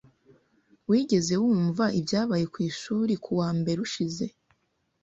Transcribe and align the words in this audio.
Wigeze 0.89 1.33
wumva 1.43 1.85
ibyabaye 1.99 2.45
ku 2.53 2.57
ishuri 2.69 3.13
kuwa 3.23 3.49
mbere 3.59 3.79
ushize? 3.87 4.25